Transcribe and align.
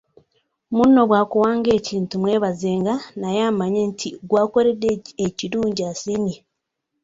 Munno 0.75 1.01
bw’akuwanga 1.09 1.69
ekintu 1.79 2.13
mwebazenga 2.21 2.93
naye 3.21 3.39
amanye 3.51 3.81
nti 3.91 4.07
gw’akoledde 4.29 4.89
ekirungi 5.25 5.81
asiimye. 5.91 6.35